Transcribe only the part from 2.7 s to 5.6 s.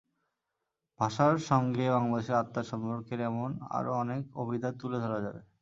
সম্পর্কের এমন আরও অনেক অভিধা তুলে ধরা যাবে।